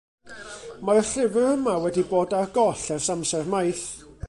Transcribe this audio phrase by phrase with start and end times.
[0.89, 3.87] Mae'r llyfr yma wedi bod ar goll ers amser maith.